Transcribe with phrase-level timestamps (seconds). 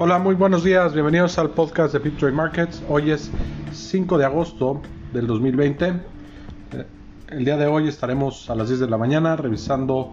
[0.00, 2.82] Hola, muy buenos días, bienvenidos al podcast de Trade Markets.
[2.88, 3.30] Hoy es
[3.70, 4.82] 5 de agosto
[5.12, 5.86] del 2020.
[5.86, 6.86] Eh,
[7.28, 10.12] El día de hoy estaremos a las 10 de la mañana revisando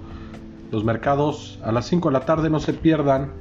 [0.71, 1.57] los mercados.
[1.63, 3.31] A las 5 de la tarde no se pierdan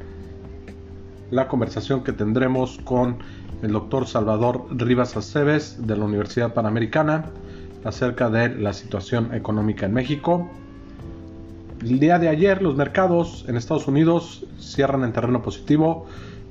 [1.30, 3.18] la conversación que tendremos con
[3.60, 7.26] el doctor Salvador Rivas Aceves de la Universidad Panamericana
[7.84, 10.50] acerca de la situación económica en México.
[11.82, 16.04] El día de ayer los mercados en Estados Unidos cierran en terreno positivo.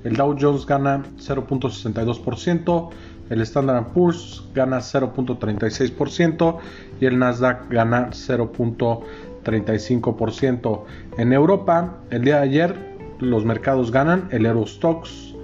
[0.03, 2.89] El Dow Jones gana 0.62%,
[3.29, 6.57] el Standard Poor's gana 0.36%
[6.99, 10.83] y el Nasdaq gana 0.35%.
[11.17, 12.73] En Europa, el día de ayer
[13.19, 15.35] los mercados ganan, el Eurostox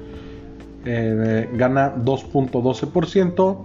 [0.85, 3.57] eh, gana 2.12%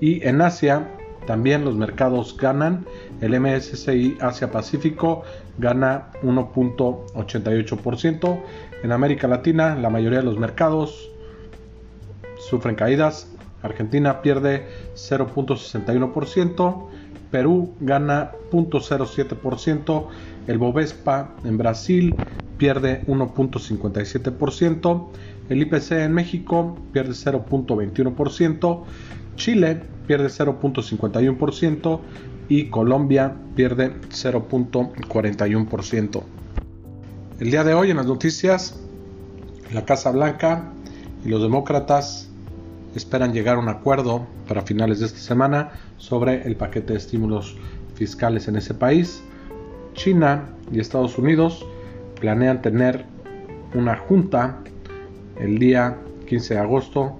[0.00, 0.88] y en Asia
[1.28, 2.86] también los mercados ganan.
[3.20, 5.24] El MSCI Asia Pacífico
[5.58, 8.40] gana 1.88%.
[8.82, 11.10] En América Latina la mayoría de los mercados
[12.48, 13.30] sufren caídas.
[13.62, 16.86] Argentina pierde 0.61%.
[17.30, 20.06] Perú gana 0.07%.
[20.46, 22.16] El Bovespa en Brasil
[22.56, 25.08] pierde 1.57%.
[25.50, 28.84] El IPC en México pierde 0.21%.
[29.36, 32.00] Chile pierde 0.51%
[32.48, 36.22] y Colombia pierde 0.41%.
[37.38, 38.80] El día de hoy en las noticias,
[39.72, 40.72] la Casa Blanca
[41.24, 42.30] y los demócratas
[42.94, 47.56] esperan llegar a un acuerdo para finales de esta semana sobre el paquete de estímulos
[47.94, 49.22] fiscales en ese país.
[49.92, 51.66] China y Estados Unidos
[52.18, 53.04] planean tener
[53.74, 54.56] una junta
[55.38, 57.18] el día 15 de agosto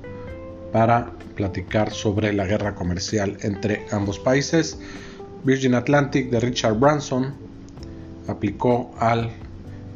[0.72, 4.76] para platicar sobre la guerra comercial entre ambos países.
[5.44, 7.32] Virgin Atlantic de Richard Branson
[8.26, 9.30] aplicó al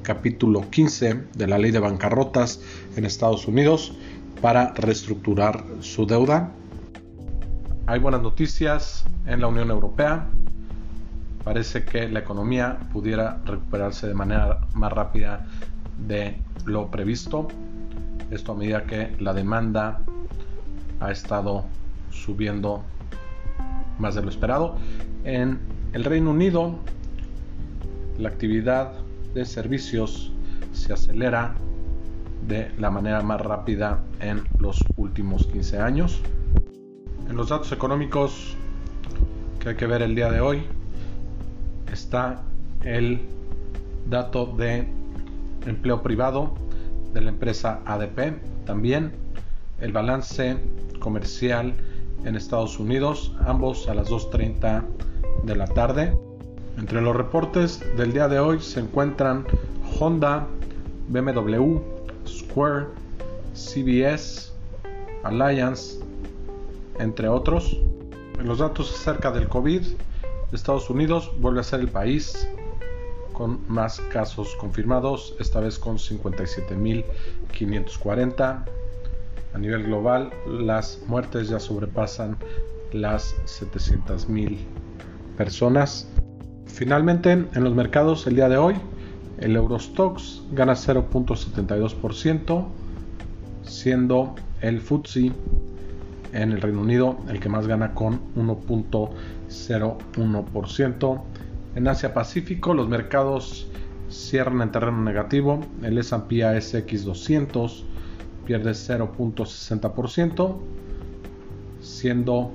[0.05, 2.61] capítulo 15 de la ley de bancarrotas
[2.95, 3.93] en Estados Unidos
[4.41, 6.53] para reestructurar su deuda.
[7.87, 10.29] Hay buenas noticias en la Unión Europea.
[11.43, 15.45] Parece que la economía pudiera recuperarse de manera más rápida
[16.07, 16.37] de
[16.67, 17.49] lo previsto.
[18.31, 20.03] Esto a medida que la demanda
[21.03, 21.65] ha estado
[22.11, 22.83] subiendo
[23.99, 24.77] más de lo esperado.
[25.25, 25.59] En
[25.93, 26.77] el Reino Unido,
[28.19, 28.93] la actividad
[29.35, 30.33] de servicios
[30.73, 31.55] se acelera
[32.47, 36.21] de la manera más rápida en los últimos 15 años.
[37.29, 38.57] En los datos económicos
[39.61, 40.65] que hay que ver el día de hoy
[41.93, 42.43] está
[42.83, 43.21] el
[44.09, 44.89] dato de
[45.67, 46.55] empleo privado
[47.15, 49.13] de la empresa ADP, también
[49.83, 50.57] el balance
[51.01, 51.75] comercial
[52.25, 54.85] en Estados Unidos, ambos a las 2.30
[55.43, 56.17] de la tarde.
[56.79, 59.45] Entre los reportes del día de hoy se encuentran
[59.99, 60.47] Honda,
[61.09, 61.81] BMW,
[62.27, 62.87] Square,
[63.55, 64.53] CBS,
[65.25, 65.99] Alliance,
[67.01, 67.77] entre otros.
[68.39, 69.83] En los datos acerca del COVID,
[70.53, 72.47] Estados Unidos vuelve a ser el país
[73.33, 78.82] con más casos confirmados, esta vez con 57.540.
[79.55, 82.37] A nivel global, las muertes ya sobrepasan
[82.93, 84.59] las 700.000
[85.37, 86.09] personas.
[86.67, 88.75] Finalmente, en los mercados el día de hoy,
[89.39, 92.67] el Eurostox gana 0.72%,
[93.63, 95.33] siendo el FTSE
[96.33, 101.23] en el Reino Unido el que más gana con 1.01%.
[101.75, 103.67] En Asia Pacífico los mercados
[104.09, 105.61] cierran en terreno negativo.
[105.83, 107.85] El S&P ASX 200
[108.45, 110.57] pierde 0.60%,
[111.81, 112.51] siendo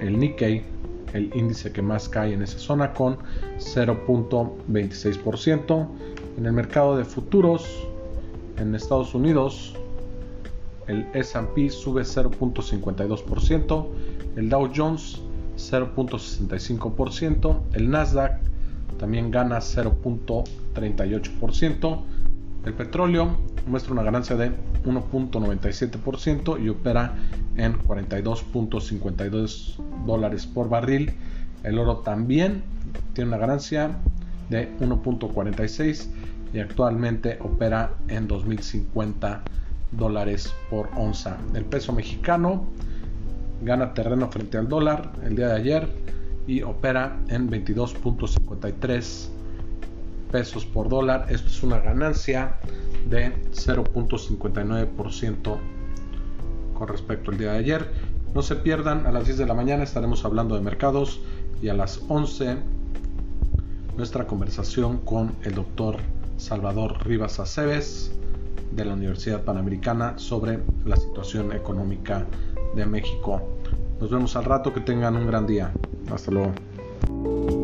[0.00, 0.64] el Nikkei
[1.12, 3.18] el índice que más cae en esa zona con
[3.58, 5.88] 0.26%.
[6.38, 7.64] En el mercado de futuros
[8.58, 9.76] en Estados Unidos
[10.86, 13.86] el S&P sube 0.52%,
[14.36, 15.20] el Dow Jones
[15.56, 18.40] 0.65%, el Nasdaq
[18.98, 22.02] también gana 0.38%,
[22.64, 23.36] el petróleo
[23.66, 24.50] muestra una ganancia de
[24.84, 27.14] 1.97% y opera
[27.56, 29.76] en 42.52
[30.06, 31.12] dólares por barril.
[31.62, 32.62] El oro también
[33.14, 33.96] tiene una ganancia
[34.48, 36.08] de 1.46
[36.52, 39.42] y actualmente opera en 2050
[39.92, 41.38] dólares por onza.
[41.54, 42.66] El peso mexicano
[43.62, 45.88] gana terreno frente al dólar el día de ayer
[46.46, 49.39] y opera en 22.53
[50.30, 51.26] pesos por dólar.
[51.28, 52.56] Esto es una ganancia
[53.08, 55.58] de 0.59%
[56.74, 57.92] con respecto al día de ayer.
[58.34, 61.20] No se pierdan, a las 10 de la mañana estaremos hablando de mercados
[61.62, 62.58] y a las 11
[63.96, 65.96] nuestra conversación con el doctor
[66.36, 68.12] Salvador Rivas Aceves
[68.72, 72.24] de la Universidad Panamericana sobre la situación económica
[72.74, 73.42] de México.
[74.00, 75.72] Nos vemos al rato, que tengan un gran día.
[76.10, 77.59] Hasta luego.